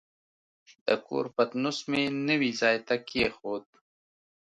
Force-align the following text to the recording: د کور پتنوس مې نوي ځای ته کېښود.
د 0.85 0.87
کور 1.07 1.25
پتنوس 1.35 1.79
مې 1.89 2.03
نوي 2.27 2.51
ځای 2.61 2.77
ته 2.87 2.95
کېښود. 3.09 3.65